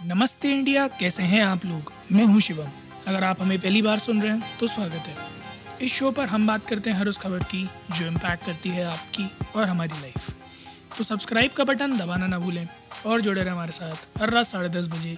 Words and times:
नमस्ते 0.00 0.50
इंडिया, 0.50 0.86
कैसे 0.88 1.22
हैं 1.22 1.42
आप 1.44 1.64
लोग? 1.66 1.92
मैं 2.12 2.24
हूँ 2.24 2.40
शिवम। 2.40 2.68
अगर 3.06 3.24
आप 3.24 3.40
हमें 3.42 3.58
पहली 3.60 3.80
बार 3.82 3.98
सुन 3.98 4.22
रहे 4.22 4.32
हैं 4.32 4.58
तो 4.58 4.66
स्वागत 4.66 5.08
है। 5.08 5.16
इस 5.82 5.92
शो 5.92 6.10
पर 6.10 6.26
हम 6.26 6.46
बात 6.46 6.66
करते 6.66 6.90
हैं 6.90 6.96
हर 6.98 7.08
उस 7.08 7.18
खबर 7.18 7.42
की, 7.44 7.62
जो 7.90 8.06
इम्पैक्ट 8.06 8.44
करती 8.46 8.68
है 8.68 8.84
आपकी 8.84 9.26
और 9.56 9.68
हमारी 9.68 10.00
लाइफ 10.00 10.30
तो 10.98 11.04
सब्सक्राइब 11.04 11.52
का 11.52 11.64
बटन 11.64 11.96
दबाना 11.98 12.26
ना 12.26 12.38
भूलें 12.38 12.66
और 13.06 13.20
जुड़े 13.20 13.42
रहें 13.42 13.52
हमारे 13.52 13.72
साथ 13.72 14.20
हर 14.20 14.30
रात 14.30 14.46
साढ़े 14.46 14.68
दस 14.68 14.88
बजे 14.88 15.16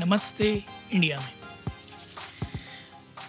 नमस्ते 0.00 0.50
इंडिया 0.92 1.20
में। 1.20 1.32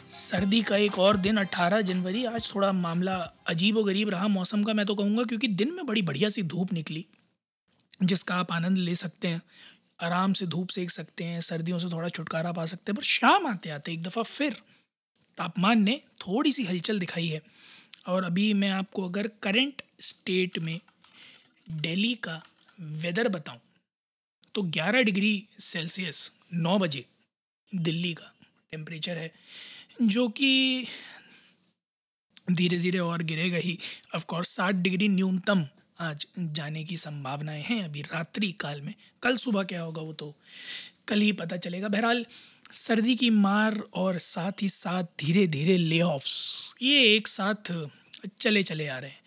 सर्दी 0.10 0.62
का 0.62 0.78
एक 0.78 1.00
और 1.00 1.18
दिन 1.18 1.38
18 1.38 1.82
जनवरी, 1.82 2.26
आज 2.26 2.52
थोड़ा 2.56 2.72
मामला 2.72 3.16
अजीब 3.48 3.78
व 3.78 3.84
गरीब 3.84 4.10
रहा 4.10 4.28
मौसम 4.30 4.64
का, 4.64 4.74
मैं 4.74 4.86
तो 4.86 4.96
कहूँगा, 4.96 5.24
क्योंकि 5.24 5.48
दिन 5.48 5.74
में 5.74 5.86
बड़ी 5.86 6.02
बढ़िया 6.02 6.30
सी 6.30 6.44
धूप 6.44 6.74
निकली, 6.74 7.06
जिसका 8.04 8.36
आप 8.36 8.52
आनंद 8.52 8.78
ले 8.78 8.96
सकते 8.96 9.28
हैं। 9.28 9.42
आराम 10.00 10.34
से 10.34 10.46
धूप 10.48 10.70
सेक 10.70 10.92
सकते 10.92 11.24
हैं, 11.24 11.42
सर्दियों 11.42 11.80
से 11.80 11.90
थोड़ा 11.90 12.10
छुटकारा 12.10 12.52
पा 12.52 12.66
सकते 12.66 12.92
हैं, 12.92 12.96
पर 12.96 13.04
शाम 13.04 13.48
आते 13.48 13.70
आते 13.70 13.92
एक 13.94 14.04
दफ़ा 14.04 14.24
फिर 14.24 14.56
तापमान 15.38 15.82
ने 15.84 16.02
थोड़ी 16.22 16.52
सी 16.54 16.64
हलचल 16.64 17.00
दिखाई 17.00 17.28
है। 17.28 17.42
और 18.08 18.24
अभी 18.24 18.54
मैं 18.54 18.70
आपको 18.72 19.08
अगर 19.10 19.28
करंट 19.44 19.82
स्टेट 20.02 20.60
में 20.60 20.80
दिल्ली 21.68 22.14
का 22.16 22.42
वेदर 22.80 23.28
बताऊँ 23.28 23.60
तो 24.56 24.62
11 24.72 25.04
डिग्री 25.04 25.48
सेल्सियस 25.62 26.32
9 26.56 26.78
बजे 26.80 27.06
दिल्ली 27.72 28.14
का 28.14 28.32
टेम्परेचर 28.72 29.18
है, 29.18 29.32
जो 30.02 30.28
कि 30.30 30.88
धीरे 32.52 32.78
धीरे 32.80 33.00
और 33.00 33.24
गिरेगा 33.24 33.58
ही। 33.58 33.78
ऑफ़ 34.16 34.26
कोर्स 34.26 34.50
साठ 34.50 34.76
डिग्री 34.78 35.08
न्यूनतम 35.08 35.66
आज 36.00 36.26
जाने 36.38 36.84
की 36.84 36.98
संभावनाएँ 36.98 37.64
हैं। 37.64 37.84
अभी 37.84 38.02
रात्रि 38.02 38.52
काल 38.52 38.82
में। 38.82 38.94
कल 39.24 39.38
सुबह 39.38 39.64
क्या 39.64 39.82
होगा 39.82 40.02
वो 40.02 40.14
तो 40.14 40.36
कल 41.08 41.20
ही 41.20 41.32
पता 41.32 41.58
चलेगा। 41.58 41.88
बहरहाल, 41.88 42.26
सर्दी 42.72 43.16
की 43.16 43.30
मार 43.30 43.80
और 43.94 44.18
साथ 44.18 44.62
ही 44.62 44.70
साथ 44.70 45.04
धीरे 45.20 45.48
धीरे 45.48 45.78
ले 45.78 46.02
ये 46.82 47.16
एक 47.16 47.28
साथ 47.28 47.88
चले 48.40 48.64
चले 48.64 48.88
आ 48.88 48.98
रहे 48.98 49.10
हैं। 49.10 49.20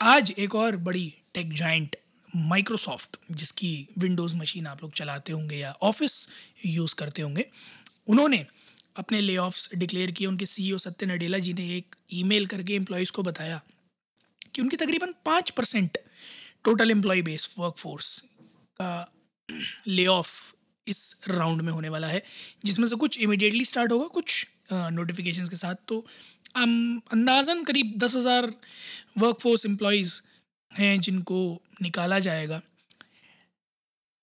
आज 0.00 0.32
एक 0.38 0.54
और 0.54 0.76
बड़ी 0.76 1.14
टेक 1.34 1.52
जॉइंट 1.52 1.96
माइक्रोसॉफ्ट 2.36 3.16
जिसकी 3.30 3.88
विंडोज़ 3.98 4.36
मशीन 4.36 4.66
आप 4.66 4.82
लोग 4.82 4.92
चलाते 4.92 5.32
होंगे 5.32 5.56
या 5.56 5.72
ऑफ़िस 5.82 6.28
यूज़ 6.66 6.94
करते 6.94 7.22
होंगे, 7.22 7.44
उन्होंने 8.08 8.46
अपने 8.96 9.20
ले 9.20 9.36
डिक्लेयर 9.74 10.10
किए। 10.10 10.26
उनके 10.26 10.46
सीईओ 10.46 10.78
सत्य 10.78 11.06
नडेला 11.06 11.38
जी 11.38 11.52
ने 11.52 11.76
एक 11.76 11.96
ईमेल 12.12 12.46
करके 12.46 12.74
एम्प्लॉयज़ 12.74 13.12
को 13.12 13.22
बताया 13.22 13.60
कि 14.54 14.62
उनकी 14.62 14.76
तकरीबन 14.76 15.14
पाँच 15.24 15.50
percent 15.50 15.98
total 16.66 16.90
employ 16.90 17.22
base 17.22 17.54
workforce 17.58 18.18
का 18.80 18.90
ले 19.88 20.06
ऑफ़ 20.08 20.30
इस 20.86 21.00
राउंड 21.28 21.62
में 21.62 21.72
होने 21.72 21.88
वाला 21.88 22.06
है, 22.06 22.22
जिसमें 22.64 22.86
से 22.88 22.96
कुछ 22.96 23.18
इमिडिएटली 23.20 23.64
स्टार्ट 23.64 23.92
होगा, 23.92 24.06
कुछ 24.08 24.46
नोटिफिकेशंस 24.72 25.48
के 25.48 25.56
साथ। 25.56 25.74
तो 25.88 26.04
हम 26.56 27.00
अंदाज़न 27.12 27.62
करीब 27.64 27.92
दस 27.98 28.14
हज़ार 28.16 28.52
वर्कफोर्स 29.18 29.66
एम्प्लॉयज़ 29.66 30.14
हैं 30.72 31.00
जिनको 31.00 31.40
निकाला 31.82 32.18
जाएगा। 32.20 32.60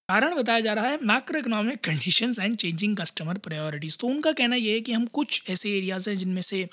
कारण 0.09 0.35
बताया 0.35 0.59
जा 0.59 0.73
रहा 0.73 0.87
है 0.87 0.97
macro 1.05 1.39
economic 1.39 1.79
conditions 1.83 2.39
and 2.39 2.55
changing 2.55 2.95
customer 2.97 3.37
priorities 3.45 3.97
तो 3.97 4.07
उनका 4.07 4.31
कहना 4.31 4.55
यह 4.55 4.73
है 4.73 4.81
कि 4.81 4.93
हम 4.93 5.05
कुछ 5.13 5.49
ऐसे 5.49 5.69
एरियाज़ 5.77 6.09
हैं 6.09 6.15
जिनमें 6.17 6.41
से 6.41 6.67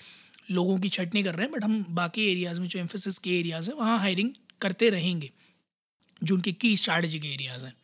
लोगों 0.51 0.79
की 0.79 0.89
छटनी 0.89 1.23
कर 1.23 1.35
रहे 1.35 1.47
हैं 1.47 1.53
बट 1.53 1.65
हम 1.65 1.85
बाकी 1.95 2.31
एरियाज़ 2.31 2.61
में 2.61 2.67
जो 2.69 2.79
एम्फोसिस 2.79 3.19
के 3.19 3.39
एरियाज़ 3.39 3.71
हैं, 3.71 3.77
वहाँ 3.77 3.99
हायरिंग 3.99 4.31
करते 4.61 4.91
रहेंगे। 4.91 5.31
जो 6.23 6.35
उनके 6.35 6.53
की 6.55 6.77
स्ट्रैटेजिक 6.77 7.25
एरियाज़ 7.25 7.65
हैं। 7.65 7.75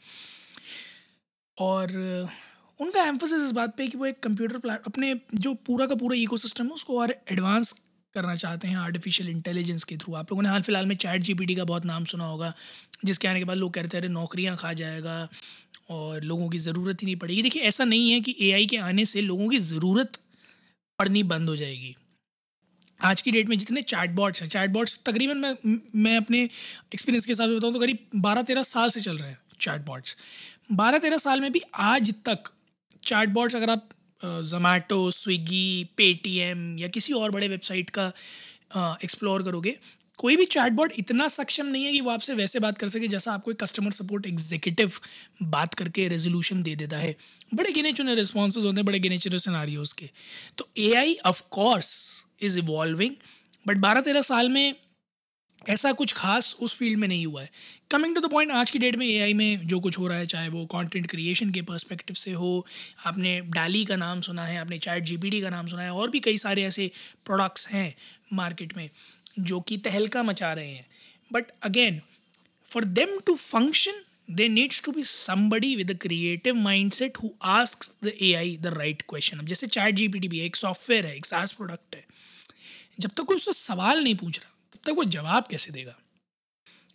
और 1.59 1.92
उनका 2.81 3.03
एम्फोसिस 3.05 3.42
इस 3.42 3.51
बात 3.53 3.77
पे 3.77 3.87
कि 3.89 3.98
वो 3.98 4.06
एक 4.06 4.19
कंप्यूटर 4.23 4.59
प्लेट 4.59 4.83
अपने 4.87 5.15
जो 5.34 5.55
पूरा 5.67 5.87
का 5.87 5.95
पूरा 5.95 6.17
इकोसिस्टम 6.17 6.67
है, 6.67 6.70
उसको 6.70 7.01
और 7.01 7.14
एडवांस 7.33 7.73
करना 8.14 8.34
चाहते 8.34 8.69
हैं 8.69 8.77
आर्टिफिशियल 8.77 9.29
इंटेलिजेंस 9.31 9.85
के 9.85 9.96
थ्रू 9.96 10.14
आप 10.14 10.33
लोगों 10.33 10.42
ने 10.42 10.48
हाल 10.48 10.63
फ़िलहाल 10.63 10.86
में 10.86 10.95
चैट 10.96 11.23
जी 11.23 11.55
का 11.55 11.64
बहुत 11.64 11.85
नाम 11.85 12.05
सुना 12.05 12.25
होगा, 12.25 12.52
जिसके 13.05 13.29
आने 13.29 13.39
के 13.39 13.45
बाद 13.45 13.57
लोग 13.57 13.73
कहते 13.75 14.01
रहे 14.01 14.08
नौकरियाँ 14.11 14.57
खा 14.57 14.73
जाएगा 14.73 15.29
और 15.91 16.23
लोगों 16.23 16.48
की 16.48 16.58
ज़रूरत 16.58 17.02
ही 17.02 17.07
नहीं 17.07 17.17
पड़ेगी। 17.17 17.42
देखिए, 17.42 17.63
ऐसा 17.63 17.85
नहीं 17.85 18.11
है 18.11 18.20
कि 18.20 18.36
एआई 18.41 18.67
के 18.67 18.77
आने 18.79 19.05
से 19.05 19.20
लोगों 19.23 19.48
की 19.48 19.58
ज़रूरत 19.58 20.19
पड़नी 20.98 21.23
बंद 21.25 21.48
हो 21.48 21.57
जाएगी। 21.57 21.95
आज 23.01 23.20
की 23.20 23.30
डेट 23.30 23.48
में 23.48 23.58
जितने 23.58 23.83
चैट 23.83 24.11
बॉट्स 24.11 24.42
हैं 24.42 24.48
चैट 24.48 24.70
बॉट्स 24.70 25.01
तकरीबन 25.07 25.36
मैं 25.36 25.79
मैं 25.96 26.17
अपने 26.17 26.42
एक्सपीरियंस 26.95 27.27
के 27.27 27.33
हिसाब 27.33 27.51
से 27.51 27.57
बताऊँ 27.57 27.73
तो 27.73 27.80
करीब 27.80 27.98
बारह 28.17 28.42
तेरह 28.42 28.62
साल 28.62 28.90
से 28.90 29.01
चल 29.01 29.18
रहे 29.18 29.30
हैं 29.30 29.39
चैट 29.61 29.84
बॉट्स 29.86 30.17
बारह 30.73 30.98
तेरह 30.98 31.18
साल 31.18 31.40
में 31.40 31.52
भी 31.52 31.61
आज 31.74 32.14
तक 32.24 32.51
चैट 33.02 33.29
बॉट्स 33.29 33.57
अगर 33.57 33.70
आप 33.70 33.89
जोमेटो 34.24 35.11
स्विगी 35.11 35.84
पेटीएम 35.96 36.79
या 36.79 36.89
किसी 36.89 37.12
और 37.12 37.30
बड़े 37.30 37.48
वेबसाइट 37.48 37.90
का 37.90 38.12
एक्सप्लोर 39.05 39.42
करोगे, 39.42 39.77
कोई 40.18 40.36
भी 40.36 40.45
चैट 40.45 40.63
चैटबॉट 40.63 40.92
इतना 40.98 41.28
सक्षम 41.28 41.67
नहीं 41.67 41.84
है 41.84 41.92
कि 41.92 42.01
वो 42.01 42.11
आपसे 42.11 42.34
वैसे 42.34 42.58
बात 42.58 42.78
कर 42.78 42.89
सके 42.89 43.08
जैसा 43.08 43.33
आपको 43.33 43.51
एक 43.51 43.63
कस्टमर 43.63 43.90
सपोर्ट 43.90 44.27
एग्जीक्यूटिव 44.27 44.92
बात 45.42 45.74
करके 45.74 46.08
रेजोल्यूशन 46.08 46.63
दे 46.63 46.77
देता 46.77 46.96
है। 46.96 47.14
बड़े 47.55 47.73
गिने 47.73 47.92
चुने 47.92 48.14
रिस्पॉन्स 48.14 48.57
होते 48.57 48.68
हैं, 48.68 48.84
बड़े 48.84 48.98
गिने 48.98 49.18
चुने 49.18 49.39
सिनारियोज 49.39 49.92
के। 49.92 50.11
तो 50.58 50.68
A 50.78 50.92
I 50.95 51.17
of course 51.27 52.26
is 52.41 52.58
evolving 52.58 53.14
but 53.67 53.77
बारह 53.77 54.01
तेरह 54.01 54.23
साल 54.23 54.48
में 54.48 54.74
ऐसा 55.63 55.92
कुछ 55.92 56.13
खास 56.13 56.57
उस 56.61 56.77
फ़ील्ड 56.77 56.98
में 56.98 57.07
नहीं 57.08 57.24
हुआ 57.27 57.42
है। 57.42 57.51
कमिंग 57.91 58.14
टू 58.14 58.20
द 58.20 58.30
पॉइंट 58.30 58.51
आज 58.52 58.70
की 58.70 58.79
डेट 58.79 58.97
में 58.97 59.07
एआई 59.07 59.35
में 59.35 59.67
जो 59.67 59.79
कुछ 59.80 59.98
हो 59.98 60.07
रहा 60.07 60.19
है, 60.19 60.27
चाहे 60.27 60.48
वो 60.48 60.64
कंटेंट 60.67 61.07
क्रिएशन 61.07 61.51
के 61.51 61.63
पर्सपेक्टिव 61.63 62.17
से 62.17 62.33
हो, 62.33 62.67
आपने 63.07 63.41
डाली 63.41 63.85
का 63.85 63.96
नाम 63.96 64.20
सुना 64.20 64.45
है, 64.45 64.58
आपने 64.58 64.79
चैट 64.79 65.05
जी 65.05 65.41
का 65.41 65.51
नाम 65.51 65.67
सुना 65.67 65.83
है, 65.83 65.91
और 65.91 66.11
भी 66.11 66.20
कई 66.20 66.39
सारे 66.39 66.64
ऐसे 66.64 66.91
प्रोडक्ट्स 67.25 67.69
हैं 67.69 67.95
मार्केट 68.33 68.77
में, 68.77 68.89
जो 69.39 69.61
कि 69.61 69.77
तहलका 69.79 70.23
मचा 70.23 70.52
रहे 70.52 70.70
हैं। 70.70 70.86
But 71.30 71.51
again 71.63 72.01
for 72.69 72.85
them 72.85 73.19
to 73.27 73.35
function 73.35 74.02
they 74.30 74.48
needs 74.48 74.83
to 74.85 74.92
be 74.92 75.02
somebody 75.02 75.75
with 75.77 75.91
a 75.91 75.95
creative 75.95 76.55
mind 76.55 76.92
set 76.92 77.17
who 77.17 77.30
ask 77.42 77.85
the 78.05 78.13
A 78.23 78.33
I 78.35 78.57
the 78.57 78.75
right 78.77 79.02
question 79.08 79.39
अब 79.39 79.46
जैसे 79.46 79.67
चैट 79.67 79.95
जी 79.95 80.08
भी 80.08 80.39
है, 80.39 80.45
एक 80.45 80.57
सॉफ्टवेयर 80.57 81.07
है, 81.07 81.17
एक 81.17 81.27
सास 81.27 81.52
प्रोडक्ट 81.52 81.96
है। 81.96 82.05
जब 82.98 83.11
तक 83.11 83.23
कोई 83.23 83.36
उससे 83.36 83.52
सवाल 83.55 84.02
नहीं 84.02 84.14
पूछ 84.17 84.39
रहा, 84.39 84.51
तब 84.73 84.79
तक 84.84 84.96
वो 84.96 85.05
जवाब 85.12 85.46
कैसे 85.51 85.73
देगा? 85.73 85.96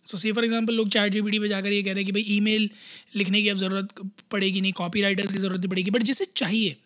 सो 0.06 0.18
सी 0.18 0.32
फॉर 0.32 0.44
एग्ज़ाम्पल 0.44 0.74
लोग 0.74 0.88
चैट 0.90 1.12
जी 1.12 1.20
पे 1.20 1.48
जाकर 1.48 1.72
ये 1.72 1.82
कह 1.82 1.92
रहे 1.92 2.02
हैं 2.02 2.06
कि 2.06 2.12
भाई 2.12 2.36
ईमेल 2.36 2.70
लिखने 3.16 3.42
की 3.42 3.48
अब 3.48 3.56
ज़रूरत 3.58 3.88
पड़ेगी 4.30 4.60
नहीं 4.60 4.72
कॉपी 4.74 5.02
राइटर्स 5.02 5.32
की 5.32 5.38
ज़रूरत 5.38 5.60
नहीं 5.60 5.70
पड़ेगी 5.70 5.90
बट 5.90 6.02
जिसे 6.02 6.24
चाहिए 6.36 6.76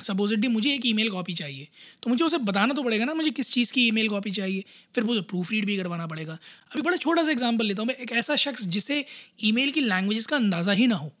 सपोजिटली 0.00 0.48
मुझे 0.48 0.72
एक 0.74 0.86
ईमेल 0.86 1.10
कॉपी 1.10 1.34
चाहिए 1.34 1.68
तो 2.02 2.10
मुझे 2.10 2.24
उसे 2.24 2.38
बताना 2.40 2.74
तो 2.74 2.82
पड़ेगा 2.82 3.04
ना, 3.04 3.14
मुझे 3.14 3.30
किस 3.30 3.50
चीज़ 3.50 3.72
की 3.72 3.86
ईमेल 3.88 4.08
कॉपी 4.08 4.30
चाहिए, 4.30 4.64
फिर 4.94 5.04
मुझे 5.04 5.20
प्रूफ 5.22 5.50
रीड 5.50 5.66
भी 5.66 5.76
करवाना 5.76 6.06
पड़ेगा। 6.06 6.32
अभी 6.72 6.82
बड़ा 6.82 6.96
छोटा 6.96 7.22
सा 7.22 7.30
एग्जांपल 7.32 7.66
लेता 7.66 7.82
हूँ 7.82 7.88
मैं, 7.88 7.94
एक 7.96 8.12
ऐसा 8.12 8.36
शख्स 8.36 8.64
जिसे 8.68 9.04
ईमेल 9.44 9.70
की 9.72 9.80
लैंग्वेजेस 9.82 10.26
का 10.26 10.36
अंदाज़ा 10.36 10.72
ही 10.72 10.86
ना 10.86 10.96
हो, 10.96 11.12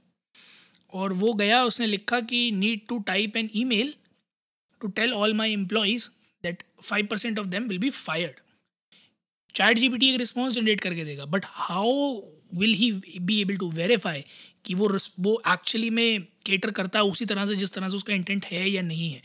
और 0.92 1.12
वो 1.12 1.32
गया, 1.34 1.62
उसने 1.64 1.86
लिखा 1.86 2.20
कि 2.22 2.50
need 2.54 2.86
to 2.88 2.98
type 3.06 3.36
an 3.36 3.50
email 3.66 3.94
to 4.80 4.88
tell 4.90 5.12
all 5.14 5.34
my 5.34 5.52
employees 5.52 6.08
that 6.44 6.62
five 6.82 7.06
percent 7.06 7.38
of 7.38 7.46
them 7.46 7.68
will 7.68 7.78
be 7.78 7.90
fired 7.90 8.40
chat 9.54 9.78
G 9.78 9.86
एक 9.86 10.18
रिस्पॉन्स 10.18 10.54
जनरेट 10.54 10.80
करके 10.80 11.04
देगा 11.04 11.24
but 11.24 11.44
how 11.46 11.90
will 12.54 12.74
he 12.74 12.90
be 13.20 13.40
able 13.40 13.56
to 13.56 13.70
verify 13.70 14.24
कि 14.64 14.74
वो 14.74 14.88
वो 15.20 15.40
एक्चुअली 15.48 15.90
में 15.90 16.20
cater 16.46 16.70
करता 16.70 16.98
है 16.98 17.04
उसी 17.04 17.24
तरह 17.24 17.46
से, 17.46 17.54
जिस 17.56 17.72
तरह 17.72 17.88
से 17.88 17.96
उसका 17.96 18.14
इंटेंट 18.14 18.44
है 18.44 18.68
या 18.70 18.82
नहीं 18.82 19.10
है? 19.12 19.22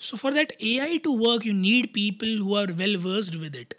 So 0.00 0.16
for 0.16 0.32
that 0.34 0.52
A 0.62 0.78
I 0.78 0.98
to 0.98 1.16
work 1.18 1.46
you 1.46 1.52
need 1.52 1.86
people 1.94 2.38
who 2.38 2.54
are 2.56 2.72
well 2.72 2.96
versed 2.96 3.34
with 3.34 3.56
it 3.56 3.74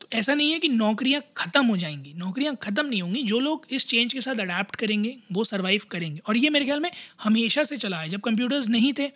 तो 0.00 0.08
ऐसा 0.12 0.34
नहीं 0.34 0.52
है 0.52 0.58
कि 0.58 0.68
नौकरियाँ 0.68 1.22
ख़त्म 1.36 1.64
हो 1.66 1.76
जाएँगी, 1.76 2.12
नौकरियाँ 2.16 2.54
ख़त्म 2.62 2.86
नहीं 2.86 3.00
होंगी, 3.02 3.22
जो 3.22 3.38
लोग 3.40 3.66
इस 3.70 3.86
चेंज 3.88 4.12
के 4.12 4.20
साथ 4.20 4.40
अडेप्ट 4.40 4.76
करेंगे, 4.76 5.16
वो 5.32 5.44
सर्वाइव 5.44 5.82
करेंगे। 5.90 6.20
और 6.26 6.36
ये 6.36 6.50
मेरे 6.50 6.64
ख्याल 6.64 6.80
में 6.80 6.90
हमेशा 7.22 7.64
से 7.64 7.76
चला 7.76 8.00
है, 8.00 8.08
जब 8.08 8.20
कंप्यूटर्स 8.20 8.68
नहीं 8.68 8.92
थे 8.92 9.10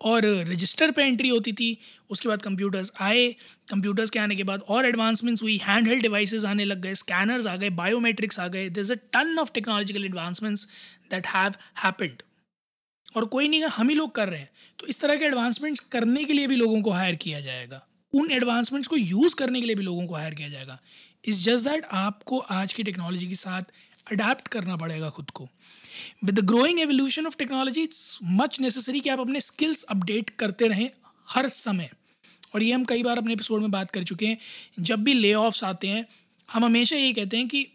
और 0.00 0.26
रजिस्टर 0.48 0.90
पे 0.90 1.02
एंट्री 1.02 1.28
होती 1.28 1.52
थी, 1.52 1.76
उसके 2.10 2.28
बाद 2.28 2.42
कंप्यूटर्स 2.42 2.92
आए। 3.00 3.28
कंप्यूटर्स 3.70 4.10
के 4.10 4.18
आने 4.18 4.36
के 4.36 4.44
बाद 4.44 4.62
और 4.68 4.86
एडवांसमेंट्स 4.86 5.42
हुई 5.42 5.56
हैंड 5.62 5.88
हेल्ड 5.88 6.02
डिवाइसेज 6.02 6.44
आने 6.44 6.64
लग 6.64 6.80
गए 6.82 6.94
स्कैनर्स 6.96 7.46
आ 7.46 7.56
गए 7.56 7.70
बायोमेट्रिक्स 7.72 8.40
आ 8.40 8.48
गए। 8.48 8.66
Is 8.68 8.92
a 8.92 8.96
ton 9.12 9.38
of 9.38 9.52
technological 9.54 10.04
advancements 10.04 10.66
that 11.10 11.26
have 11.26 11.54
happened 11.84 12.22
और 13.16 13.24
कोई 13.26 13.48
नहीं 13.48 13.64
हम 13.70 13.88
ही 13.88 13.94
लोग 13.94 14.14
कर 14.14 14.28
रहे 14.28 14.40
हैं 14.40 14.50
तो 14.78 14.86
इस 14.86 15.00
तरह 15.00 15.16
के 15.16 15.24
एडवांसमेंट्स 15.24 15.80
करने 15.92 16.24
के 16.24 16.32
लिए 16.32 16.46
भी 16.46 16.56
लोगों 16.56 16.80
को 16.82 16.90
हायर 16.90 17.14
किया 17.16 17.40
जाएगा। 17.40 17.86
उन 18.12 18.30
एडवांसमेंट्स 18.30 18.88
को 18.88 18.96
यूज़ 18.96 19.34
करने 19.34 19.60
के 19.60 19.66
लिए 19.66 19.76
भी 19.76 19.82
लोगों 19.82 20.06
को 20.06 20.14
हायर 20.14 20.34
किया 20.34 20.48
जाएगा। 20.48 20.78
इज़ 21.24 21.42
जस्ट 21.44 21.64
दैट 21.64 21.84
आपको 21.92 22.38
आज 22.38 22.72
की 22.72 22.82
टेक्नोलॉजी 22.82 23.28
के 23.28 23.34
साथ 23.34 23.62
अडाप्ट 24.10 24.48
करना 24.48 24.76
पड़ेगा 24.76 25.10
खुद 25.10 25.30
को. 25.30 25.48
With 26.24 26.38
the 26.38 26.44
growing 26.44 26.80
evolution 26.80 27.26
of 27.26 27.36
technology 27.36 27.82
it's 27.82 28.18
much 28.22 28.60
necessary 28.60 29.00
कि 29.00 29.08
आप 29.08 29.20
अपने 29.20 29.40
स्किल्स 29.40 29.82
अपडेट 29.82 30.30
करते 30.30 30.68
रहें 30.68 30.90
हर 31.28 31.48
समय. 31.48 31.90
और 32.54 32.62
ये 32.62 32.72
हम 32.72 32.84
कई 32.84 33.02
बार 33.02 33.18
अपने 33.18 33.32
एपिसोड 33.32 33.60
में 33.60 33.70
बात 33.70 33.90
कर 33.90 34.02
चुके 34.02 34.26
हैं. 34.26 34.38
जब 34.80 35.02
भी 35.02 35.14
ले 35.14 35.32
आते 35.32 35.88
हैं 35.88 36.06
हम 36.52 36.64
हमेशा 36.64 36.96
ये 36.96 37.12
कहते 37.12 37.36
हैं 37.36 37.48
कि 37.48 37.68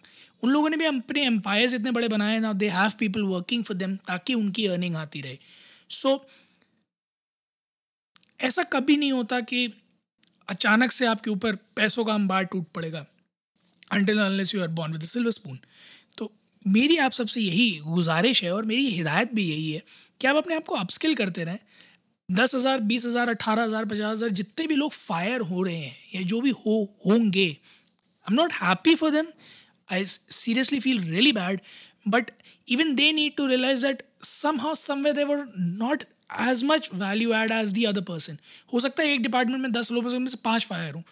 उन 0.42 0.50
लोगों 0.50 0.70
ने 0.70 0.76
भी 0.76 0.84
अपने 0.84 1.24
एम्पायर्स 1.26 1.72
इतने 1.74 1.90
बड़े 1.90 2.08
बनाए 2.08 2.38
ना 2.38 2.52
they 2.52 2.68
have 2.68 2.92
people 2.98 3.22
working 3.22 3.64
for 3.64 3.76
them 3.76 3.96
ताकि 3.96 4.34
उनकी 4.34 4.66
अर्निंग 4.66 4.96
आती 4.96 5.20
रहे। 5.20 5.38
सो 5.90 6.08
so, 6.08 6.18
ऐसा 8.40 8.62
कभी 8.62 8.96
नहीं 8.96 9.12
होता 9.12 9.40
कि 9.40 9.72
अचानक 10.48 10.92
से 10.92 11.06
आपके 11.06 11.30
ऊपर 11.30 11.56
पैसों 11.76 12.04
का 12.04 12.14
अंबार 12.14 12.44
टूट 12.44 12.66
पड़ेगा। 12.74 13.06
Until 13.90 14.18
unless 14.18 14.54
you 14.54 14.60
are 14.62 14.68
born 14.68 14.92
with 14.92 15.02
silver 15.02 15.30
spoon 15.30 15.58
तो 16.18 16.32
मेरी 16.66 16.96
आप 16.96 17.12
सबसे 17.12 17.40
यही 17.40 17.70
गुजारिश 17.78 18.42
है 18.44 18.52
और 18.54 18.64
मेरी 18.64 18.90
हिदायत 18.90 19.32
भी 19.34 19.48
यही 19.50 19.72
है 19.72 19.82
कि 20.20 20.26
आप 20.26 20.36
अपने 20.36 20.54
आप 20.54 20.64
को 20.64 20.74
अपस्किल 20.74 21.14
करते 21.14 21.44
रहें 21.44 21.58
दस 22.28 22.54
हज़ार, 22.54 22.80
बीस 22.80 23.04
हज़ार 23.06 23.28
अट्ठारह 23.28 23.62
हज़ार, 23.62 23.84
पचास 23.84 24.12
हज़ार 24.12 24.30
जितने 24.30 24.66
भी 24.66 24.74
लोग 24.74 24.92
फायर 24.92 25.40
हो 25.42 25.62
रहे 25.62 25.76
हैं, 25.76 25.96
या 26.14 26.22
जो 26.22 26.40
भी 26.40 26.50
हो, 26.50 26.96
होंगे 27.06 27.46
I 27.46 28.30
am 28.30 28.34
not 28.34 28.52
happy 28.52 28.94
for 28.94 29.10
them 29.10 29.26
I 29.88 30.04
seriously 30.04 30.80
feel 30.80 31.00
really 31.02 31.32
bad 31.32 31.60
but 32.08 32.30
even 32.68 32.94
they 32.94 33.10
need 33.12 33.36
to 33.36 33.46
realise 33.46 33.82
that 33.82 34.02
somehow 34.60 34.74
someway 34.74 35.12
they 35.12 35.24
not 35.24 36.02
as 36.40 36.64
much 36.64 36.88
value 36.94 37.32
add 37.34 37.52
as 37.52 37.72
the 37.72 37.84
other 37.84 38.00
person 38.02 38.38
हो 38.72 38.80
सकता 38.80 39.02
है 39.02 39.12
एक 39.12 39.22
डिपार्टमेंट 39.22 39.62
में 39.62 39.70
दस 39.72 39.90
लोगों 39.92 40.18
में 40.18 40.26
से 40.26 40.38
पाँच 40.44 40.64
फायर 40.66 40.94
हूँ। 40.94 41.04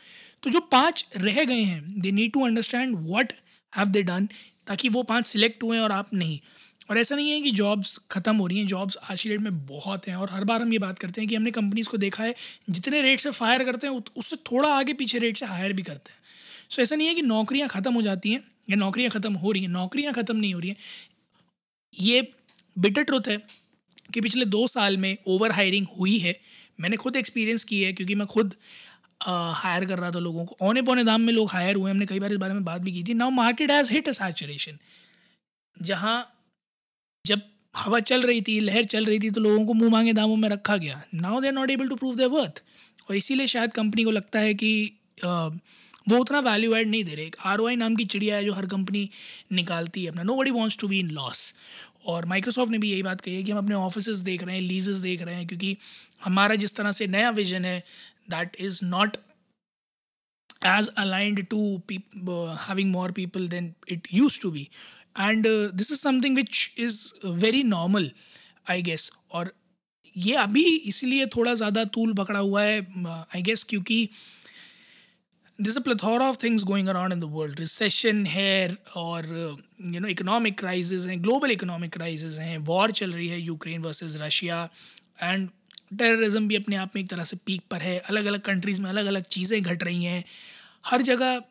तो 0.43 0.51
जो 0.51 0.61
पाँच 0.73 1.05
रह 1.17 1.43
गए 1.45 1.63
हैं 1.63 2.01
they 2.01 2.11
need 2.13 2.33
to 2.33 2.45
understand 2.47 2.97
what 3.09 3.33
have 3.73 3.89
they 3.89 4.03
done 4.03 4.29
ताकि 4.67 4.89
वो 4.89 5.03
पाँच 5.05 5.27
सिलेक्ट 5.27 5.63
हुए 5.63 5.79
और 5.79 5.93
आप 5.93 6.15
नहीं। 6.15 6.39
और 6.89 6.99
ऐसा 6.99 7.17
नहीं 7.17 7.31
है 7.31 7.41
कि 7.41 7.51
जॉब्स 7.53 7.99
ख़त्म 8.11 8.37
हो 8.37 8.47
रही 8.47 8.59
हैं 8.59 8.67
जॉब्स 8.67 8.97
आज 9.11 9.23
की 9.23 9.29
डेट 9.29 9.41
में 9.41 9.67
बहुत 9.67 10.07
हैं 10.09 10.17
और 10.17 10.31
हर 10.31 10.45
बार 10.45 10.63
हम 10.63 10.73
ये 10.73 10.79
बात 10.79 10.99
करते 10.99 11.21
हैं 11.21 11.29
कि 11.29 11.37
हमने 11.37 11.51
कंपनीज़ 11.53 11.89
को 11.89 11.97
देखा 11.99 12.25
है, 12.25 12.35
जितने 12.71 13.01
रेट 13.03 13.21
से 13.21 13.31
फायर 13.33 13.65
करते 13.65 13.87
हैं 13.87 14.03
उससे 14.17 14.37
थोड़ा 14.51 14.69
आगे 14.71 14.93
पीछे 14.95 15.19
रेट 15.19 15.37
से 15.37 15.47
हायर 15.47 15.73
भी 15.73 15.83
करते 15.83 16.13
हैं। 16.13 16.19
सो 16.71 16.83
ऐसा 16.83 16.97
नहीं 16.97 17.09
है 17.09 17.15
कि 17.15 17.23
नौकरियाँ 17.23 17.69
ख़त्म 17.69 17.93
हो 17.95 18.03
जाती 18.03 18.33
हैं, 18.33 18.43
या 18.71 18.77
नौकरियाँ 18.77 19.11
ख़त्म 19.11 19.33
हो 19.35 19.53
रही 19.53 19.63
हैं, 19.63 19.69
नौकरियाँ 19.71 20.13
ख़त्म 20.15 20.37
नहीं 20.37 20.55
हो 20.55 20.61
रही 20.61 20.71
हैं। 20.71 20.77
ये 21.95 22.29
बिटर 22.77 23.03
ट्रुथ 23.03 23.29
है 23.29 23.37
कि 24.15 24.21
पिछले 24.21 24.45
दो 24.47 24.67
साल 24.69 24.97
में 24.97 25.17
ओवर 25.29 25.53
हायरिंग 25.53 25.87
हुई 25.99 26.19
है। 26.19 26.35
मैंने 26.79 26.97
खुद 26.97 27.17
एक्सपीरियंस 27.17 27.65
की 27.65 27.83
है, 27.83 27.93
क्योंकि 27.93 28.15
मैं 28.15 28.27
खुद 28.29 28.55
हायर 29.21 29.85
कर 29.85 29.99
रहा 29.99 30.11
था 30.11 30.19
लोगों 30.21 30.45
को। 30.45 30.57
औने 30.63 30.83
पौने 30.83 31.05
दाम 31.05 31.21
में 31.21 31.33
लोग 31.33 31.51
हायर 31.51 31.77
हुए 31.77 31.91
हमने 31.91 32.07
कई 32.07 32.21
बार 32.21 32.33
इस 32.33 32.39
बारे 32.39 32.55
में 32.55 32.65
बात 32.65 32.81
भी 32.81 32.93
की 32.93 33.03
थी। 33.05 33.15
Now 33.15 33.31
market 33.33 33.71
has 33.73 33.93
hit 33.93 34.09
a 34.09 34.13
saturation 34.15 34.79
जहाँ 35.77 36.17
जब 37.27 37.41
हवा 37.75 37.99
चल 38.03 38.23
रही 38.23 38.41
थी, 38.43 38.59
लहर 38.61 38.85
चल 38.87 39.05
रही 39.05 39.19
थी 39.21 39.31
तो 39.31 39.41
लोगों 39.41 39.65
को 39.67 39.75
मुँह 39.75 39.91
मांगे 39.91 40.13
दामों 40.13 40.37
में 40.37 40.49
रखा 40.49 40.77
गया। 40.77 41.03
Now 41.15 41.41
they 41.41 41.47
are 41.47 41.53
not 41.55 41.71
able 41.71 41.89
to 41.89 41.97
prove 41.97 42.15
their 42.17 42.29
worth 42.31 42.63
और 43.09 43.17
इसीलिए 43.17 43.47
शायद 43.49 43.73
कंपनी 43.73 44.05
को 44.05 44.11
लगता 44.11 44.39
है 44.41 44.55
कि 44.55 44.71
वो 46.07 46.19
उतना 46.19 46.41
वैल्यू 46.41 46.75
एड 46.77 46.89
नहीं 46.89 47.05
दे 47.05 47.15
रहे। 47.15 47.27
एक 47.27 47.37
आर 47.47 47.61
नाम 47.77 47.97
की 47.97 48.05
चिड़िया 48.07 48.37
है 48.37 48.45
जो 48.45 48.53
हर 48.55 48.67
कंपनी 48.69 49.09
निकालती 49.53 50.05
है 50.05 50.11
अपना। 50.11 50.23
Nobody 50.37 50.51
wants 50.53 50.79
to 50.79 50.89
be 50.89 50.99
in 51.01 51.11
loss 51.13 51.55
और 52.07 52.27
माइक्रोसॉफ्ट 52.27 52.73
ने 52.73 52.79
भी 52.79 52.91
यही 52.91 53.03
बात 53.03 53.21
कही 53.21 53.35
है 53.35 53.43
कि 53.43 53.53
हम 53.53 53.59
अपने 53.59 53.75
ऑफ़िस 53.75 54.09
देख 54.09 54.43
रहे 54.43 54.57
हैं 54.57 54.63
लीजेस 54.63 54.99
देख 54.99 55.23
रहे 55.23 55.35
हैं, 55.35 55.47
क्योंकि 55.47 55.77
हमारा 56.25 56.55
जिस 56.57 56.77
तरह 56.77 56.93
से 56.93 57.07
नया 57.09 57.31
विजन 57.33 57.65
है 57.65 57.79
that 58.31 58.57
is 58.61 58.85
not 58.85 59.17
as 60.67 60.89
aligned 60.99 61.45
to 61.47 61.81
having 62.61 62.91
more 62.91 63.13
people 63.13 63.49
than 63.49 63.73
it 63.89 64.09
use 64.13 64.41
to 64.43 64.51
be 64.51 64.69
and 65.21 65.47
this 65.75 65.93
is 65.93 65.99
something 65.99 66.37
which 66.37 66.75
is 66.79 67.03
very 67.27 67.63
normal 67.63 68.11
I 68.71 68.83
guess 68.83 69.11
और 69.33 69.55
ये 70.17 70.35
अभी 70.37 70.65
इसलिए 70.65 71.27
थोड़ा 71.27 71.55
ज़्यादा 71.55 71.85
तूल 71.85 72.15
पकड़ा 72.15 72.39
हुआ 72.39 72.63
है 72.63 72.81
आई 73.07 73.43
गेस 73.43 73.65
क्योंकि 73.65 74.09
this 75.59 75.77
a 75.77 75.81
plethora 75.81 76.25
of 76.31 76.37
things 76.41 76.65
going 76.69 76.89
around 76.93 77.15
in 77.15 77.21
the 77.21 77.29
world. 77.35 77.61
Recession 77.61 78.27
है, 78.29 78.77
और 78.97 79.27
यू 79.81 80.01
नो 80.01 80.09
इकोनॉमिक 80.09 80.59
क्राइसिस 80.59 81.07
हैं 81.07 81.23
ग्लोबल 81.23 81.51
इकोनॉमिक 81.51 81.93
क्राइसिस 81.93 82.39
हैं 82.39 82.59
वॉर 82.59 82.91
चल 82.91 83.13
रही 83.13 83.29
है 83.29 83.41
Ukraine 83.41 83.83
versus 83.83 84.17
Russia 84.21 84.69
and 85.23 85.49
terrorism 85.99 86.49
भी 86.49 86.57
अपने 86.57 86.77
आप 86.77 86.97
में 86.97 87.03
एक 87.03 87.09
तरह 87.11 87.25
से 87.25 87.37
पीक 87.47 87.63
पर 87.71 87.83
है। 87.83 87.99
अलग 87.99 88.25
अलग 88.25 88.41
कंट्रीज़ 88.41 88.81
में 88.81 88.91
अलग 88.91 89.07
अलग 89.07 89.23
चीज़ें 89.23 89.63
घट 89.63 89.83
रही 89.83 90.05
हैं। 90.05 90.25
हर 90.87 91.03
जगह 91.03 91.43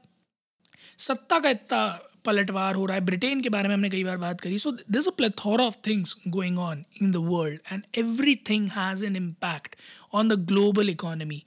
सत्ता 0.97 1.39
का 1.39 1.49
इतना 1.49 1.81
पलटवार 2.25 2.75
हो 2.75 2.85
रहा 2.85 2.95
है। 2.95 3.03
ब्रिटेन 3.05 3.41
के 3.41 3.49
बारे 3.49 3.67
में 3.67 3.73
हमने 3.75 3.89
कई 3.89 4.03
बार 4.03 4.17
बात 4.17 4.41
करी। 4.41 4.57
So 4.59 4.71
this 4.71 5.07
a 5.07 5.11
plethora 5.17 5.61
of 5.61 5.75
things 5.87 6.15
going 6.27 6.59
on 6.59 6.83
in 7.01 7.11
the 7.11 7.15
world 7.25 7.59
and 7.71 7.83
everything 8.49 8.67
has 8.71 9.05
an 9.05 9.15
impact 9.15 9.75
on 10.13 10.29
the 10.29 10.39
global 10.47 10.89
economy 10.89 11.41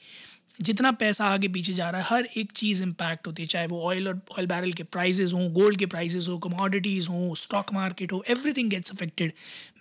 जितना 0.61 0.91
पैसा 1.01 1.27
आगे 1.27 1.49
पीछे 1.49 1.73
जा 1.75 1.89
रहा 1.91 2.01
है, 2.01 2.07
हर 2.09 2.29
एक 2.37 2.53
चीज़ 2.57 2.83
इम्पैक्ट 2.83 3.27
होती 3.27 3.43
है। 3.43 3.49
चाहे 3.49 3.67
वो 3.67 3.83
ऑयल 3.89 4.09
और 4.09 4.21
ऑयल 4.33 4.47
बैरल 4.47 4.73
के 4.73 4.83
प्राइजेज़ 4.97 5.35
हों 5.35 5.53
गोल्ड 5.53 5.79
के 5.79 5.87
प्राइजेज़ 5.87 6.29
हो 6.31 6.39
कमोडिटीज़ 6.49 7.09
हों 7.09 7.35
स्टॉक 7.43 7.73
मार्केट 7.75 8.13
हो 8.13 8.23
everything 8.31 8.71
gets 8.71 8.93
affected 8.93 9.33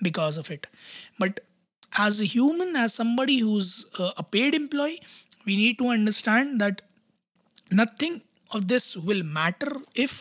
because 0.03 0.39
of 0.39 0.53
it 0.53 0.67
but 1.21 1.39
as 2.01 2.21
a 2.21 2.25
human 2.33 2.75
as 2.83 2.91
somebody 2.91 3.39
who 3.39 3.59
is 3.59 3.73
a 4.01 4.21
paid 4.31 4.55
employ 4.55 4.95
we 5.47 5.57
need 5.57 5.77
to 5.77 5.91
understand 5.91 6.59
that 6.63 6.81
nothing 7.73 8.19
of 8.51 8.61
this 8.67 8.85
will 9.07 9.23
matter 9.37 9.71
if 10.03 10.11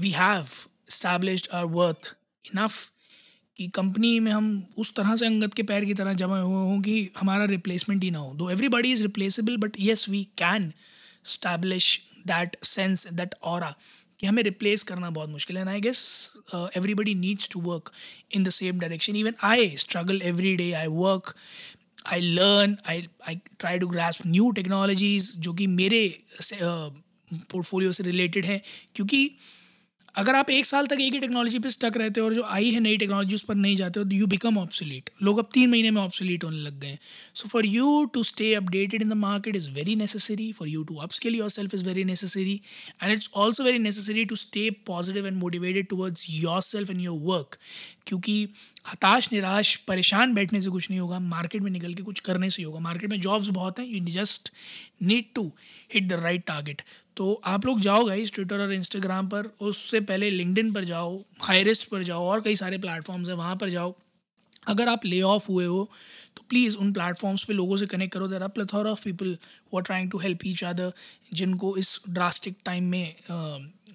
we 0.00 0.12
have 0.14 0.48
established 0.90 1.48
our 1.54 1.64
worth 1.74 2.06
enough 2.44 2.92
कि 3.56 3.66
कंपनी 3.68 4.18
में 4.20 4.30
हम 4.32 4.46
उस 4.78 4.94
तरह 4.94 5.14
से 5.16 5.26
अंगत 5.26 5.54
के 5.54 5.62
पैर 5.62 5.84
की 5.84 5.94
तरह 5.94 6.12
जमा 6.12 6.38
हुए 6.38 6.64
हों 6.70 6.80
कि 6.82 7.10
हमारा 7.18 7.44
रिप्लेसमेंट 7.44 8.02
ही 8.04 8.10
ना 8.10 8.18
हो। 8.18 8.34
Though 8.34 8.50
everybody 8.50 8.92
is 8.92 9.02
replaceable 9.02 9.56
but 9.56 9.76
yes 9.80 10.08
we 10.08 10.22
can 10.38 10.72
establish 11.24 12.00
that 12.26 12.56
sense 12.64 13.06
that 13.12 13.34
और 13.42 13.64
कि 14.20 14.26
हमें 14.26 14.42
रिप्लेस 14.42 14.82
करना 14.82 15.10
बहुत 15.10 15.30
मुश्किल 15.30 15.56
है। 15.56 15.62
And 15.62 15.70
I 15.70 15.80
guess 15.80 16.02
everybody 16.54 17.14
needs 17.14 17.48
to 17.52 17.60
work 17.60 17.92
in 18.32 18.44
the 18.44 18.50
same 18.50 18.78
direction 18.80 19.16
even 19.16 19.34
I 19.44 19.76
struggle 19.76 20.22
every 20.22 20.54
day 20.56 20.70
I 20.72 20.86
work 20.86 21.34
I 22.06 22.20
learn 22.20 22.76
I 22.88 23.08
I 23.28 23.36
try 23.36 23.78
to 23.78 23.86
grasp 23.86 24.26
new 24.26 24.50
technologies 24.50 25.36
जो 25.36 25.52
कि 25.52 25.66
मेरे 25.66 26.24
पोर्टफोलियो 26.42 27.90
uh, 27.90 27.96
से 27.96 28.02
रिलेटेड 28.04 28.44
हैं। 28.46 28.60
क्योंकि 28.94 29.30
अगर 30.16 30.34
आप 30.34 30.50
एक 30.50 30.66
साल 30.66 30.86
तक 30.86 31.00
एक 31.00 31.12
ही 31.12 31.18
टेक्नोलॉजी 31.20 31.58
पे 31.58 31.68
स्टक 31.68 31.96
रहते 31.96 32.20
हो 32.20 32.26
और 32.26 32.34
जो 32.34 32.42
आई 32.48 32.70
है 32.70 32.80
नई 32.80 32.96
टेक्नोलॉजी 32.96 33.34
उस 33.34 33.42
पर 33.42 33.54
नहीं 33.54 33.76
जाते 33.76 34.00
हो 34.00 34.04
तो 34.04 34.16
यू 34.16 34.26
बिकम 34.26 34.58
ऑप्सोलीट 34.58 35.10
लोग 35.22 35.38
अब 35.38 35.48
तीन 35.54 35.70
महीने 35.70 35.90
में 35.90 36.00
ऑप्सोलीट 36.02 36.44
होने 36.44 36.56
लग 36.58 36.78
गए 36.80 36.98
so 37.34 37.48
for 37.48 37.66
you 37.66 38.04
to 38.14 38.22
stay 38.22 38.52
updated 38.54 39.02
in 39.02 39.08
the 39.08 39.18
market 39.18 39.56
is 39.56 39.68
very 39.70 39.96
necessary 39.96 40.50
for 40.52 40.68
you 40.68 40.84
to 40.84 40.94
upskill 40.98 41.36
yourself 41.50 41.74
is 41.74 41.84
very 41.84 42.04
necessary 42.04 42.60
and 43.02 43.12
it's 43.12 43.30
also 43.36 43.64
very 43.64 43.78
necessary 43.78 44.24
to 44.24 44.36
stay 44.36 44.68
positive 44.86 45.26
and 45.26 45.36
motivated 45.36 45.88
towards 45.88 46.26
yourself 46.62 46.90
and 46.90 47.00
your 47.00 47.18
work 47.24 47.58
क्योंकि 48.06 48.48
हताश, 48.86 49.32
निराश, 49.32 49.74
परेशान 49.88 50.34
बैठने 50.34 50.60
से 50.60 50.70
कुछ 50.70 50.90
नहीं 50.90 51.00
होगा, 51.00 51.18
market 51.20 51.62
में 51.62 51.70
निकल 51.70 51.94
के 51.94 52.02
कुछ 52.02 52.20
करने 52.20 52.50
से 52.50 52.62
होगा। 52.62 52.80
मार्केट 52.80 53.10
में 53.10 53.20
जॉब्स 53.20 53.48
बहुत 53.50 53.78
हैं 53.78 53.86
you 53.86 54.00
just 54.12 54.52
need 55.02 55.32
to 55.34 55.50
hit 55.94 56.08
the 56.08 56.20
right 56.22 56.46
target 56.46 56.82
तो 57.16 57.32
आप 57.46 57.66
लोग 57.66 57.80
जाओ 57.80 58.04
गाइस 58.04 58.32
ट्विटर 58.32 58.60
और 58.60 58.72
इंस्टाग्राम 58.72 59.28
पर, 59.28 59.50
उससे 59.60 60.00
पहले 60.02 60.30
लिंकडिन 60.30 60.72
पर 60.72 60.84
जाओ 60.84 61.18
हाईरिस्ट 61.42 61.88
पर 61.90 62.02
जाओ 62.02 62.24
और 62.24 62.40
कई 62.40 62.56
सारे 62.56 62.78
प्लेटफॉर्म्स 62.78 63.28
हैं, 63.28 63.36
वहाँ 63.36 63.56
पर 63.56 63.70
जाओ। 63.70 63.94
अगर 64.66 64.88
आप 64.88 65.04
ले 65.04 65.20
ऑफ़ 65.22 65.46
हुए 65.48 65.64
हो 65.66 65.88
तो 66.36 66.42
प्लीज़ 66.48 66.76
उन 66.76 66.92
प्लेटफॉर्म्स 66.92 67.44
पे 67.44 67.52
लोगों 67.52 67.76
से 67.76 67.86
कनेक्ट 67.86 68.12
करो। 68.14 68.28
There 68.28 68.42
are 68.42 68.48
plethora 68.48 68.86
of 68.88 69.04
people 69.04 69.36
who 69.72 69.78
are 69.78 69.82
trying 69.84 70.10
to 70.10 70.18
help 70.18 70.46
each 70.46 70.62
other 70.64 70.92
जिनको 71.34 71.76
इस 71.76 71.98
ड्रास्टिक 72.08 72.56
टाइम 72.64 72.84
में 72.84 73.14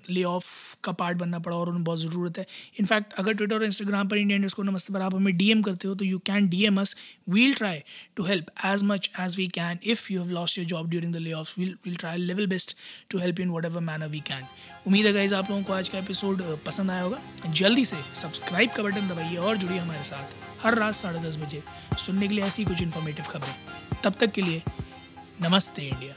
ले 0.10 0.24
ऑफ़ 0.24 0.46
का 0.84 0.92
पार्ट 0.94 1.18
बनना 1.18 1.40
पड़ा 1.40 1.58
और 1.58 1.70
उन्हें 1.70 1.84
बहुत 1.84 2.00
ज़रूरत 2.00 2.38
है। 2.38 2.46
इनफैक्ट 2.80 3.14
अगर 3.14 3.34
ट्विटर 3.34 3.56
और 3.56 3.64
इंस्टाग्राम 3.64 4.08
पर 4.08 4.18
इंडिया 4.18 4.36
इंडस्ट 4.36 4.56
को 4.56 4.64
नमस्ते 4.64 4.94
पर 4.94 5.02
आप 5.02 5.16
हमें 5.16 5.36
डीएम 5.38 5.62
करते 5.62 5.88
हो 5.88 5.96
तो 5.96 6.06
you 6.06 6.20
can 6.26 6.48
D 6.50 6.64
M 6.66 6.80
us 6.82 6.96
we'll 7.30 7.54
try 7.54 7.82
to 8.16 8.24
help 8.24 8.46
as 8.66 8.84
much 8.84 9.10
as 9.20 9.36
we 9.38 9.48
can 9.50 9.80
if 9.84 10.12
you 10.14 10.22
have 10.22 10.32
lost 10.32 10.58
your 10.58 10.68
job 10.68 10.90
during 10.90 11.14
the 11.14 11.18
lay 11.18 11.34
off 11.34 11.54
we'll 11.60 11.76
will 11.86 11.96
try 11.96 12.18
level 12.18 12.48
best 12.48 12.76
to 13.10 13.20
help 13.20 13.40
in 13.40 13.50
whatever 13.66 13.82
manner 13.82 14.08
we 14.08 14.20
can 14.28 14.46
उम्मीद 14.88 15.06
है 15.06 15.14
guys 15.14 15.36
आप 15.36 15.50
लोगों 15.50 15.64
को 15.64 15.74
आज 15.74 15.90
का 15.90 15.98
episode 15.98 16.44
पसंद 16.66 16.92
आया 16.92 17.02
होगा। 17.02 17.52
जल्दी 17.52 17.86
से 17.86 17.98
सब्सक्राइब 18.22 18.70
का 18.78 18.84
बटन 18.84 19.08
दबाइए 19.08 19.36
और 19.38 19.58
जुड़िए 19.58 19.78
हमारे 19.80 20.04
साथ 20.04 20.36
हर 20.64 20.76
रात 20.78 20.96
साढ़े 20.96 21.20
दस 21.20 21.38
बजे। 21.38 21.64
सुनने 22.00 22.28
के 22.28 22.34
लिए 22.34 22.44
ऐसी 22.46 22.66
कुछ 22.66 22.82
इन्फॉर्मेटिव 22.82 23.26
खबरें। 23.26 24.02
तब 24.04 24.16
तक 24.20 24.32
के 24.32 24.42
लिए 24.42 24.62
नमस्ते 25.42 25.82
इंडिया 25.82 26.14